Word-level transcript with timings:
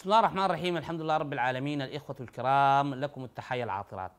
بسم 0.00 0.08
الله 0.08 0.20
الرحمن 0.20 0.44
الرحيم 0.44 0.76
الحمد 0.76 1.00
لله 1.00 1.16
رب 1.16 1.32
العالمين 1.32 1.82
الإخوة 1.82 2.16
الكرام 2.20 2.94
لكم 2.94 3.24
التحية 3.24 3.64
العاطرات. 3.64 4.12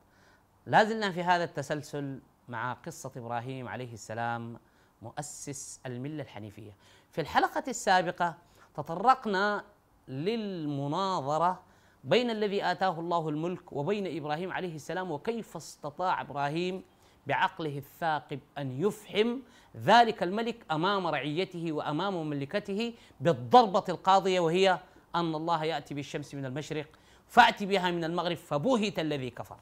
لا 0.66 0.84
زلنا 0.84 1.12
في 1.12 1.24
هذا 1.24 1.44
التسلسل 1.44 2.20
مع 2.50 2.74
قصة 2.74 3.12
إبراهيم 3.18 3.68
عليه 3.68 3.94
السلام 3.94 4.60
مؤسس 5.02 5.80
الملة 5.86 6.24
الحنيفية. 6.24 6.72
في 7.12 7.22
الحلقة 7.22 7.64
السابقة 7.68 8.36
تطرقنا 8.76 9.64
للمناظرة 10.08 11.60
بين 12.04 12.30
الذي 12.30 12.64
آتاه 12.64 13.00
الله 13.00 13.30
الملك 13.30 13.74
وبين 13.74 14.18
إبراهيم 14.18 14.52
عليه 14.52 14.76
السلام 14.76 15.12
وكيف 15.12 15.56
استطاع 15.58 16.22
إبراهيم 16.22 16.84
بعقله 17.28 17.78
الثاقب 17.78 18.40
أن 18.58 18.82
يفحم 18.82 19.38
ذلك 19.78 20.24
الملك 20.24 20.66
أمام 20.72 21.08
رعيته 21.08 21.72
وأمام 21.72 22.14
مملكته 22.14 22.94
بالضربة 23.22 23.84
القاضية 23.90 24.40
وهي 24.40 24.80
أن 25.16 25.36
الله 25.36 25.64
يأتي 25.64 25.94
بالشمس 25.94 26.36
من 26.36 26.46
المشرق 26.46 26.88
فأتي 27.28 27.66
بها 27.66 27.92
من 27.92 28.04
المغرب 28.04 28.38
فبهت 28.38 29.00
الذي 29.00 29.30
كفر. 29.30 29.58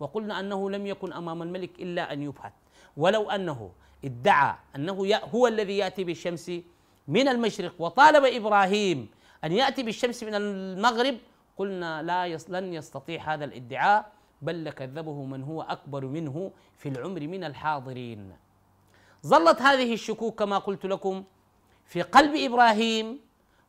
وقلنا 0.00 0.40
أنه 0.40 0.70
لم 0.70 0.86
يكن 0.86 1.12
أمام 1.12 1.42
الملك 1.42 1.80
إلا 1.80 2.12
أن 2.12 2.22
يبهت. 2.22 2.52
ولو 2.96 3.30
أنه 3.30 3.70
ادعى 4.04 4.54
أنه 4.76 5.20
هو 5.34 5.46
الذي 5.46 5.78
يأتي 5.78 6.04
بالشمس 6.04 6.52
من 7.08 7.28
المشرق 7.28 7.74
وطالب 7.78 8.24
إبراهيم 8.24 9.08
أن 9.44 9.52
يأتي 9.52 9.82
بالشمس 9.82 10.22
من 10.22 10.34
المغرب 10.34 11.16
قلنا 11.56 12.02
لا 12.02 12.38
لن 12.48 12.74
يستطيع 12.74 13.34
هذا 13.34 13.44
الادعاء 13.44 14.12
بل 14.42 14.64
لكذبه 14.64 15.24
من 15.24 15.42
هو 15.42 15.62
أكبر 15.62 16.06
منه 16.06 16.50
في 16.76 16.88
العمر 16.88 17.20
من 17.20 17.44
الحاضرين. 17.44 18.32
ظلت 19.26 19.62
هذه 19.62 19.94
الشكوك 19.94 20.38
كما 20.38 20.58
قلت 20.58 20.86
لكم 20.86 21.24
في 21.84 22.02
قلب 22.02 22.34
إبراهيم 22.34 23.20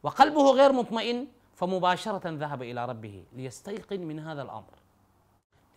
وقلبه 0.04 0.52
غير 0.52 0.72
مطمئن 0.72 1.28
فمباشرة 1.54 2.30
ذهب 2.30 2.62
إلى 2.62 2.86
ربه 2.86 3.26
ليستيقن 3.34 4.00
من 4.00 4.20
هذا 4.20 4.42
الأمر. 4.42 4.74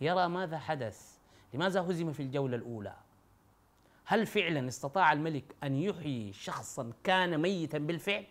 ليرى 0.01 0.27
ماذا 0.27 0.57
حدث؟ 0.57 1.17
لماذا 1.53 1.81
هزم 1.81 2.13
في 2.13 2.23
الجولة 2.23 2.55
الأولى؟ 2.55 2.95
هل 4.05 4.25
فعلا 4.25 4.67
استطاع 4.67 5.13
الملك 5.13 5.55
أن 5.63 5.75
يحيي 5.75 6.33
شخصا 6.33 6.91
كان 7.03 7.37
ميتا 7.37 7.77
بالفعل؟ 7.77 8.25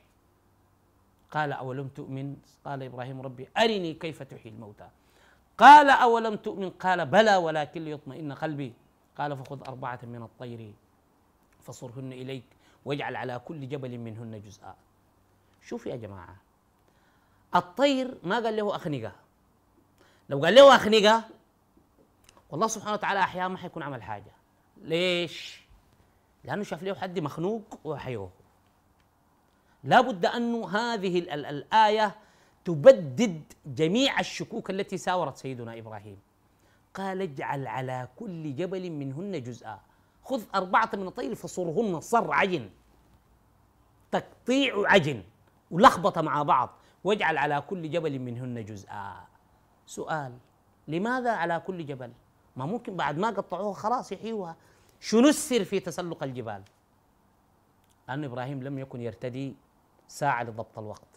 قال 1.30 1.52
أولم 1.52 1.88
تؤمن؟ 1.88 2.36
قال 2.64 2.82
إبراهيم 2.82 3.20
ربي 3.20 3.48
أرني 3.58 3.94
كيف 3.94 4.22
تحيي 4.22 4.52
الموتى. 4.52 4.88
قال 5.58 5.90
أولم 5.90 6.36
تؤمن؟ 6.36 6.70
قال 6.70 7.06
بلى 7.06 7.36
ولكن 7.36 7.84
ليطمئن 7.84 8.32
قلبي. 8.32 8.72
قال 9.18 9.36
فخذ 9.36 9.60
أربعة 9.68 10.00
من 10.02 10.22
الطير 10.22 10.74
فصرهن 11.60 12.12
إليك 12.12 12.44
واجعل 12.84 13.16
على 13.16 13.38
كل 13.38 13.68
جبل 13.68 13.98
منهن 13.98 14.40
جزءا. 14.40 14.76
شوف 15.64 15.86
يا 15.86 15.96
جماعة. 15.96 16.36
الطير 17.54 18.18
ما 18.22 18.34
قال 18.34 18.56
له 18.56 18.76
أخنقة. 18.76 19.12
لو 20.28 20.44
قال 20.44 20.54
له 20.54 20.76
أخنقة 20.76 21.24
والله 22.50 22.66
سبحانه 22.66 22.92
وتعالى 22.92 23.20
أحيانا 23.20 23.48
ما 23.48 23.58
حيكون 23.58 23.82
عمل 23.82 24.02
حاجة. 24.02 24.32
ليش؟ 24.82 25.64
لأنه 26.44 26.62
شاف 26.62 26.82
له 26.82 26.94
حد 26.94 27.18
مخنوق 27.18 27.80
وحيوه. 27.84 28.30
لابد 29.84 30.26
أن 30.26 30.54
هذه 30.54 31.18
ال 31.18 31.30
ال 31.30 31.46
الآية 31.46 32.14
تبدد 32.64 33.42
جميع 33.66 34.20
الشكوك 34.20 34.70
التي 34.70 34.98
ساورت 34.98 35.36
سيدنا 35.36 35.78
إبراهيم. 35.78 36.18
قال 36.94 37.22
اجعل 37.22 37.66
على 37.66 38.08
كل 38.16 38.56
جبل 38.56 38.90
منهن 38.90 39.42
جزءا. 39.42 39.80
خذ 40.24 40.42
أربعة 40.54 40.90
من 40.94 41.06
الطير 41.06 41.34
فصرهن 41.34 42.00
صر 42.00 42.32
عجن 42.32 42.70
تقطيع 44.10 44.82
عجن. 44.86 45.22
ولخبطة 45.74 46.22
مع 46.22 46.42
بعض. 46.42 46.70
واجعل 47.04 47.38
على 47.38 47.60
كل 47.60 47.90
جبل 47.90 48.18
منهن 48.18 48.64
جزءا. 48.64 49.26
سؤال 49.86 50.32
لماذا 50.88 51.30
على 51.30 51.62
كل 51.66 51.86
جبل؟ 51.86 52.12
ما 52.56 52.66
ممكن 52.66 52.96
بعد 52.96 53.18
ما 53.18 53.28
قطعوها 53.28 53.74
خلاص 53.74 54.12
يحيوها. 54.12 54.56
شنو 55.00 55.28
السر 55.28 55.64
في 55.64 55.80
تسلق 55.80 56.22
الجبال؟ 56.22 56.62
لأن 58.08 58.24
إبراهيم 58.24 58.62
لم 58.62 58.78
يكن 58.78 59.00
يرتدي 59.00 59.56
ساعة 60.08 60.42
لضبط 60.42 60.78
الوقت. 60.78 61.08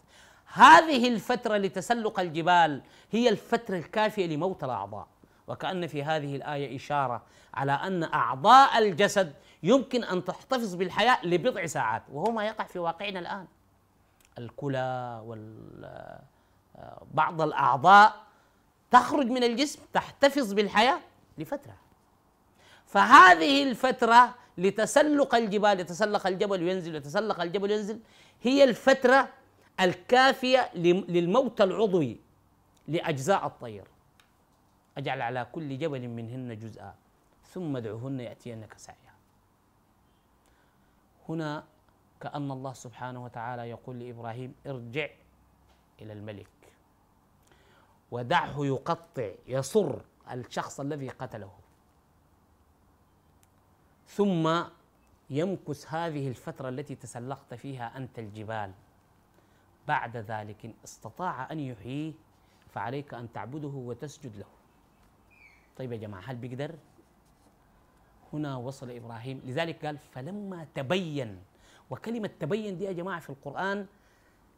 هذه 0.52 1.08
الفترة 1.08 1.56
لتسلق 1.56 2.20
الجبال 2.20 2.82
هي 3.10 3.28
الفترة 3.28 3.76
الكافية 3.76 4.26
لموت 4.26 4.64
الأعضاء. 4.64 5.06
وكأن 5.48 5.86
في 5.86 6.04
هذه 6.04 6.36
الآية 6.36 6.76
إشارة 6.76 7.22
على 7.54 7.72
أن 7.72 8.04
أعضاء 8.04 8.78
الجسد 8.78 9.34
يمكن 9.62 10.04
أن 10.04 10.24
تحتفظ 10.24 10.74
بالحياة 10.74 11.26
لبضع 11.26 11.66
ساعات. 11.66 12.02
وهو 12.12 12.32
ما 12.32 12.46
يقع 12.46 12.64
في 12.64 12.78
واقعنا 12.78 13.18
الآن. 13.18 13.46
الكلى 14.38 15.22
بعض 17.14 17.42
الأعضاء 17.42 18.22
تخرج 18.90 19.26
من 19.26 19.44
الجسم 19.44 19.80
تحتفظ 19.92 20.52
بالحياة 20.52 21.00
لفترة. 21.38 21.76
فهذه 22.86 23.62
الفترة 23.70 24.34
لتسلق 24.58 25.34
الجبال 25.34 25.80
يتسلق 25.80 26.26
الجبل 26.26 26.62
وينزل 26.62 26.94
يتسلق 26.94 27.40
الجبل 27.40 27.70
وينزل 27.70 28.00
هي 28.42 28.64
الفترة 28.64 29.28
الكافية 29.80 30.70
للموت 30.74 31.60
العضوي 31.60 32.20
لأجزاء 32.88 33.46
الطير. 33.46 33.84
أجعل 34.98 35.22
على 35.22 35.46
كل 35.52 35.78
جبل 35.78 36.08
منهن 36.08 36.58
جزءا 36.58 36.94
ثم 37.52 37.76
ادعوهن 37.76 38.20
يأتينك 38.20 38.74
سعيا. 38.78 39.14
هنا 41.28 41.64
كأن 42.20 42.50
الله 42.50 42.72
سبحانه 42.72 43.24
وتعالى 43.24 43.70
يقول 43.70 43.98
لإبراهيم 43.98 44.54
ارجع 44.66 45.08
إلى 46.00 46.12
الملك. 46.12 46.48
ودعه 48.10 48.64
يقطع 48.64 49.30
يصر 49.46 49.98
الشخص 50.32 50.80
الذي 50.80 51.08
قتله. 51.08 51.52
ثم 54.06 54.62
يمكث 55.30 55.94
هذه 55.94 56.28
الفترة 56.28 56.68
التي 56.68 56.94
تسلقت 56.94 57.54
فيها 57.54 57.96
أنت 57.96 58.18
الجبال. 58.18 58.72
بعد 59.88 60.16
ذلك 60.16 60.64
إن 60.64 60.74
استطاع 60.84 61.52
أن 61.52 61.60
يحييه 61.60 62.12
فعليك 62.70 63.14
أن 63.14 63.32
تعبده 63.32 63.68
وتسجد 63.68 64.36
له. 64.36 64.46
طيب 65.76 65.92
يا 65.92 65.96
جماعة 65.96 66.20
هل 66.20 66.36
بيقدر؟ 66.36 66.74
هنا 68.32 68.56
وصل 68.56 68.90
إبراهيم. 68.90 69.42
لذلك 69.44 69.86
قال 69.86 69.98
فلما 69.98 70.66
تبين 70.74 71.42
وكلمة 71.90 72.30
تبين 72.40 72.76
دي 72.76 72.84
يا 72.84 72.92
جماعة 72.92 73.20
في 73.20 73.30
القرآن 73.30 73.86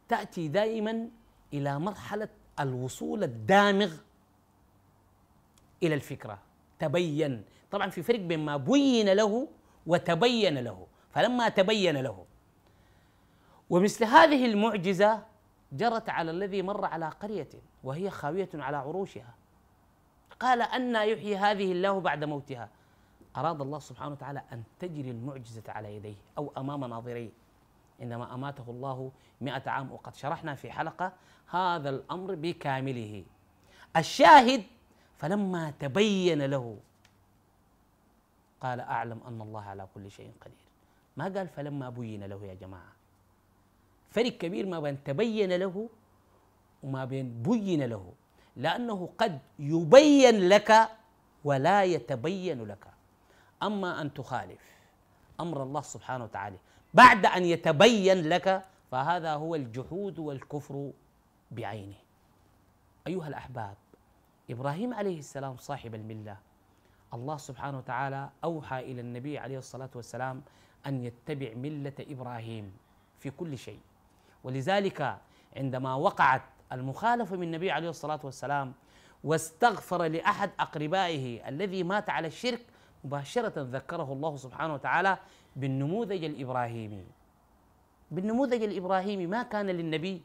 تأتي 0.09 0.49
دائما 0.49 1.09
إلى 1.53 1.79
مرحلة 1.79 2.29
الوصول 2.61 3.25
الدامغ 3.25 3.93
إلى 5.83 5.95
الفكرة. 5.95 6.39
تبين. 6.79 7.45
طبعا 7.71 7.91
في 7.91 8.03
فرق 8.03 8.21
بين 8.21 8.45
ما 8.45 8.57
بين 8.57 9.09
له 9.13 9.49
وتبين 9.87 10.59
له. 10.59 10.87
فلما 11.15 11.49
تبين 11.49 11.97
له 11.97 12.25
ومثل 13.71 14.05
هذه 14.05 14.47
المعجزة 14.47 15.23
جرت 15.73 16.09
على 16.09 16.31
الذي 16.31 16.63
مر 16.63 16.85
على 16.85 17.09
قرية 17.09 17.49
وهي 17.85 18.11
خاوية 18.11 18.49
على 18.55 18.77
عروشها 18.77 19.35
قال 20.41 20.63
أن 20.63 20.97
يحيي 20.97 21.37
هذه 21.37 21.73
الله 21.73 22.01
بعد 22.01 22.25
موتها. 22.25 22.69
أراد 23.37 23.61
الله 23.61 23.79
سبحانه 23.79 24.13
وتعالى 24.13 24.43
أن 24.53 24.63
تجري 24.79 25.11
المعجزة 25.11 25.63
على 25.69 25.97
يديه 25.97 26.15
أو 26.39 26.53
أمام 26.57 26.85
ناظريه. 26.85 27.31
إنما 28.03 28.35
أماته 28.35 28.65
الله 28.69 29.13
مئة 29.41 29.71
عام 29.71 29.93
وقد 29.93 30.15
شرحنا 30.15 30.55
في 30.55 30.73
حلقة 30.73 31.13
هذا 31.51 31.91
الأمر 31.91 32.35
بكامله. 32.35 33.25
الشاهد 33.97 34.63
فلما 35.19 35.71
تبين 35.71 36.43
له 36.43 36.79
قال 38.61 38.81
أعلم 38.81 39.21
أن 39.27 39.41
الله 39.41 39.63
على 39.63 39.89
كل 39.95 40.11
شيء 40.11 40.33
قدير. 40.41 40.67
ما 41.17 41.25
قال 41.25 41.49
فلما 41.49 41.91
بين 41.91 42.25
له 42.25 42.45
يا 42.45 42.55
جماعة. 42.55 42.93
فرق 44.11 44.33
كبير 44.33 44.67
ما 44.67 44.81
بين 44.81 45.05
تبين 45.05 45.53
له 45.53 45.89
وما 46.83 47.05
بين 47.05 47.43
بين 47.43 47.83
له. 47.83 48.13
لأنه 48.57 49.09
قد 49.19 49.39
يبين 49.59 50.49
لك 50.49 50.89
ولا 51.45 51.85
يتبين 51.85 52.65
لك. 52.65 52.90
أما 53.63 54.01
أن 54.01 54.15
تخالف. 54.15 54.61
أمر 55.41 55.63
الله 55.63 55.81
سبحانه 55.81 56.25
وتعالى. 56.25 56.57
بعد 56.95 57.27
أن 57.27 57.45
يتبين 57.45 58.29
لك 58.29 58.65
فهذا 58.91 59.35
هو 59.35 59.55
الجحود 59.55 60.19
والكفر 60.19 60.93
بعينه. 61.51 61.95
أيها 63.07 63.29
الأحباب 63.29 63.75
إبراهيم 64.51 64.95
عليه 64.95 65.19
السلام 65.19 65.57
صاحب 65.57 65.95
الملة. 65.95 66.37
الله 67.15 67.37
سبحانه 67.37 67.79
وتعالى 67.79 68.31
أوحى 68.45 68.81
إلى 68.81 69.01
النبي 69.01 69.39
عليه 69.39 69.59
الصلاة 69.59 69.91
والسلام 69.95 70.43
أن 70.87 71.05
يتبع 71.05 71.55
ملة 71.55 71.93
إبراهيم 72.01 72.73
في 73.19 73.31
كل 73.31 73.59
شيء. 73.59 73.81
ولذلك 74.45 75.19
عندما 75.57 75.95
وقعت 75.95 76.43
المخالفة 76.73 77.37
من 77.37 77.43
النبي 77.43 77.71
عليه 77.71 77.89
الصلاة 77.91 78.21
والسلام 78.25 78.73
واستغفر 79.25 80.05
لأحد 80.05 80.51
أقربائه 80.61 81.49
الذي 81.49 81.83
مات 81.83 82.11
على 82.11 82.27
الشرك 82.27 82.61
مباشرة 83.05 83.53
ذكره 83.57 84.13
الله 84.13 84.37
سبحانه 84.37 84.75
وتعالى 84.75 85.19
بالنموذج 85.57 86.25
الإبراهيمي. 86.25 87.05
بالنموذج 88.11 88.63
الإبراهيمي 88.63 89.27
ما 89.27 89.43
كان 89.43 89.67
للنبي 89.67 90.23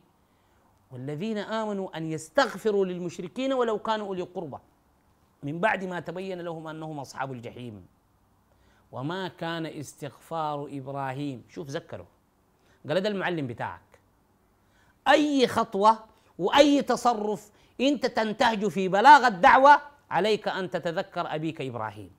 والذين 0.91 1.37
آمنوا 1.37 1.97
أن 1.97 2.11
يستغفروا 2.11 2.85
للمشركين 2.85 3.53
ولو 3.53 3.79
كانوا 3.79 4.07
أولي 4.07 4.21
قربى. 4.21 4.57
من 5.43 5.59
بعد 5.59 5.83
ما 5.83 5.99
تبين 5.99 6.41
لهم 6.41 6.67
أنهم 6.67 6.99
أصحاب 6.99 7.31
الجحيم. 7.31 7.85
وما 8.91 9.27
كان 9.27 9.65
استغفار 9.65 10.67
إبراهيم. 10.71 11.43
شوف 11.49 11.67
ذكره. 11.69 12.07
قال 12.87 13.01
ده 13.01 13.09
المعلم 13.09 13.47
بتاعك. 13.47 13.99
أي 15.07 15.47
خطوة 15.47 15.99
وأي 16.37 16.81
تصرف 16.81 17.51
أنت 17.81 18.05
تنتهج 18.05 18.67
في 18.67 18.87
بلاغ 18.87 19.27
الدعوة 19.27 19.81
عليك 20.09 20.47
أن 20.47 20.69
تتذكر 20.69 21.35
أبيك 21.35 21.61
إبراهيم. 21.61 22.11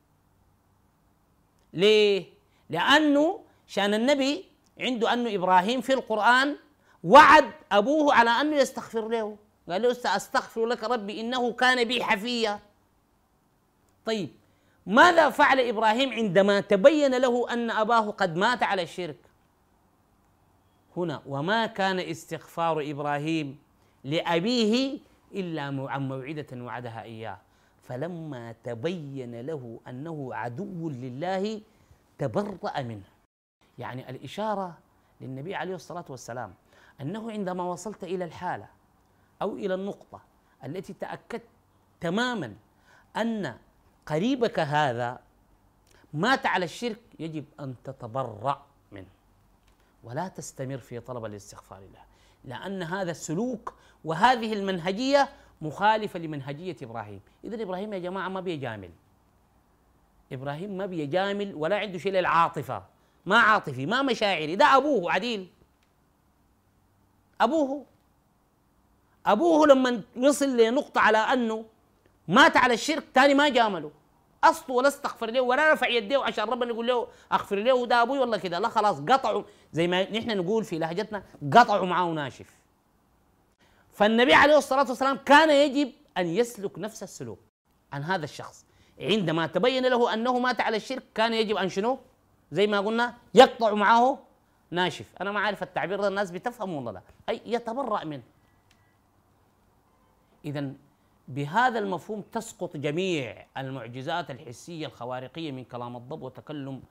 ليه؟ 1.77 2.25
لأنه 2.71 3.41
شأن 3.67 3.95
النبي 3.95 4.45
عنده 4.81 5.13
أنه 5.13 5.35
إبراهيم 5.35 5.81
في 5.81 5.93
القرآن 5.93 6.57
وعد 7.05 7.51
أبوه 7.73 8.15
على 8.15 8.31
أنه 8.31 8.57
يستغفر 8.57 9.09
له. 9.09 9.37
قال 9.69 9.83
له 9.83 9.93
سأستغفر 9.93 10.67
لك 10.67 10.85
ربي 10.85 11.21
إنه 11.21 11.53
كان 11.53 11.85
بي 11.85 12.05
حفيا 12.05 12.61
طيب 14.05 14.29
ماذا 14.87 15.31
فعل 15.31 15.61
إبراهيم 15.61 16.13
عندما 16.13 16.61
تبين 16.61 17.15
له 17.15 17.53
أن 17.53 17.71
أباه 17.71 18.11
قد 18.11 18.37
مات 18.37 18.63
على 18.63 18.83
الشرك؟ 18.83 19.19
هنا 20.97 21.23
وما 21.27 21.67
كان 21.67 21.99
استغفار 22.01 22.91
إبراهيم 22.91 23.59
لأبيه 24.05 24.99
إلا 25.35 25.63
عن 25.63 26.09
موعدة 26.09 26.47
وعدها 26.53 27.03
إياه. 27.03 27.39
فلما 27.89 28.55
تبين 28.65 29.41
له 29.41 29.81
أنه 29.89 30.35
عدو 30.35 30.89
لله 30.91 31.61
تبرأ 32.19 32.83
منه. 32.83 33.09
يعني 33.79 34.11
الإشارة 34.11 34.79
للنبي 35.21 35.55
عليه 35.55 35.75
الصلاة 35.75 36.05
والسلام 36.09 36.55
أنه 37.01 37.31
عندما 37.31 37.65
وصلت 37.65 38.05
إلى 38.05 38.25
الحالة 38.25 38.69
أو 39.43 39.57
إلى 39.57 39.75
النقطة 39.75 40.21
التي 40.65 40.93
تأكدت 40.93 41.49
تماما 42.01 42.55
أن 43.17 43.57
قريبك 44.07 44.59
هذا 44.59 45.19
مات 46.15 46.47
على 46.47 46.65
الشرك 46.65 47.01
يجب 47.19 47.45
أن 47.61 47.75
تتبرأ 47.85 48.67
منه. 48.93 49.07
ولا 50.05 50.29
تستمر 50.29 50.79
في 50.79 51.01
طلب 51.01 51.25
الاستغفار 51.25 51.81
له 51.81 52.05
لأن 52.45 52.83
هذا 52.83 53.11
السلوك 53.11 53.75
وهذه 54.05 54.53
المنهجية 54.53 55.29
مخالفة 55.63 56.19
لمنهجية 56.19 56.77
إبراهيم. 56.83 57.21
إذا 57.45 57.63
إبراهيم 57.63 57.93
يا 57.93 57.99
جماعة 57.99 58.29
ما 58.29 58.41
بيجامل. 58.41 58.91
إبراهيم 60.33 60.77
ما 60.77 60.87
بيجامل 60.87 61.55
ولا 61.55 61.79
عنده 61.79 61.99
شيء 61.99 62.13
للعاطفة. 62.13 62.83
ما 63.27 63.39
عاطفي 63.39 63.87
ما 63.87 64.03
مشاعري. 64.03 64.57
ده 64.57 64.77
أبوه 64.77 65.13
عديل. 65.13 65.49
أبوه. 67.41 67.85
أبوه 69.27 69.67
لما 69.67 70.03
وصل 70.17 70.57
لنقطة 70.57 71.01
على 71.01 71.19
أنه 71.19 71.65
مات 72.29 72.57
على 72.57 72.75
الشرك 72.75 73.05
تاني 73.15 73.35
ما 73.35 73.49
جامله. 73.49 73.91
اصله 74.45 74.77
ولا 74.77 74.89
استغفر 74.89 75.31
له 75.31 75.41
ولا 75.41 75.73
رفع 75.73 75.89
يديه 75.89 76.19
عشان 76.19 76.45
ربنا 76.45 76.71
يقول 76.71 76.87
له 76.87 77.09
أغفر 77.33 77.57
له 77.57 77.87
ده 77.87 78.03
أبوي 78.03 78.19
ولا 78.19 78.37
كده. 78.37 78.59
لا 78.59 78.69
خلاص 78.69 79.01
قطعوا. 79.01 79.43
زي 79.73 79.87
ما 79.89 80.11
نحن 80.11 80.37
نقول 80.39 80.65
في 80.65 80.79
لهجتنا 80.79 81.23
قطعوا 81.53 81.87
معاه 81.87 82.13
ناشف 82.13 82.57
فالنبي 83.97 84.35
عليه 84.35 84.59
الصلاة 84.59 84.89
والسلام 84.89 85.17
كان 85.17 85.51
يجب 85.51 85.93
أن 86.19 86.27
يسلك 86.27 86.79
نفس 86.79 87.03
السلوك 87.03 87.39
عن 87.93 88.03
هذا 88.03 88.25
الشخص. 88.25 88.67
عندما 89.01 89.47
تبين 89.47 89.87
له 89.87 90.15
أنه 90.15 90.39
مات 90.39 90.61
على 90.61 90.77
الشرك 90.77 91.03
كان 91.15 91.35
يجب 91.35 91.57
أن 91.57 91.69
شنو؟ 91.69 91.99
زي 92.53 92.67
ما 92.67 92.81
قلنا 92.81 93.15
يقطع 93.35 93.75
معه 93.75 94.19
ناشف. 94.71 95.07
أنا 95.21 95.33
ما 95.33 95.41
عارف 95.41 95.63
التعبير 95.63 96.01
ده 96.01 96.09
الناس 96.09 96.31
بتفهم 96.31 96.75
ولا 96.75 96.91
لا؟ 96.91 97.03
أي 97.29 97.41
يتبرأ 97.47 98.05
منه. 98.05 98.23
اذا 100.45 100.73
بهذا 101.29 101.79
المفهوم 101.79 102.21
تسقط 102.33 102.77
جميع 102.77 103.47
المعجزات 103.57 104.31
الحسية 104.31 104.87
الخوارقية 104.87 105.53
من 105.53 105.65
كلام 105.65 105.97
الضب 105.97 106.23
وتكلم 106.23 106.83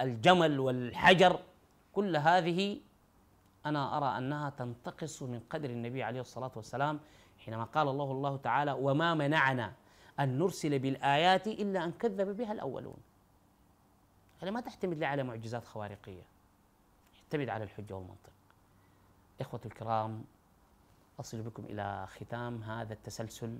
الجمل 0.00 0.60
والحجر. 0.60 1.38
كل 1.92 2.16
هذه 2.16 2.80
أنا 3.66 3.96
أرى 3.96 4.18
أنها 4.18 4.50
تنتقص 4.50 5.22
من 5.22 5.40
قدر 5.50 5.70
النبي 5.70 6.02
عليه 6.02 6.20
الصلاة 6.20 6.52
والسلام 6.56 7.00
حينما 7.38 7.64
قال 7.64 7.88
الله 7.88 8.12
الله 8.12 8.36
تعالى 8.36 8.72
وما 8.72 9.14
منعنا 9.14 9.72
أن 10.20 10.38
نرسل 10.38 10.78
بالآيات 10.78 11.46
إلا 11.46 11.84
أن 11.84 11.92
كذب 11.92 12.36
بها 12.36 12.52
الأولون. 12.52 12.96
هذا 14.42 14.50
ما 14.50 14.60
تعتمد 14.60 15.02
على 15.02 15.22
معجزات 15.22 15.64
خوارقية. 15.64 16.22
اعتمد 17.24 17.48
على 17.48 17.64
الحجة 17.64 17.94
والمنطق. 17.94 18.32
إخوة 19.40 19.60
الكرام 19.66 20.24
أصل 21.20 21.42
بكم 21.42 21.64
إلى 21.64 22.06
ختام 22.06 22.62
هذا 22.62 22.92
التسلسل 22.92 23.58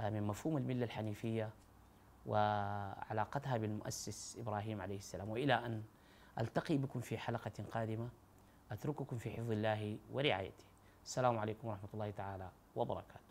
آه، 0.00 0.10
من 0.10 0.22
مفهوم 0.22 0.56
الملة 0.56 0.84
الحنيفية 0.84 1.50
وعلاقتها 2.26 3.56
بالمؤسس 3.56 4.36
إبراهيم 4.38 4.80
عليه 4.80 4.96
السلام. 4.96 5.28
وإلى 5.28 5.54
أن 5.54 5.82
ألتقي 6.40 6.76
بكم 6.76 7.00
في 7.00 7.18
حلقة 7.18 7.52
قادمة. 7.72 8.08
أترككم 8.72 9.18
في 9.18 9.30
حفظ 9.30 9.50
الله 9.50 9.96
ورعايته. 10.12 10.64
السلام 11.04 11.38
عليكم 11.38 11.68
ورحمة 11.68 11.88
الله 11.94 12.10
تعالى 12.10 12.48
وبركاته. 12.76 13.21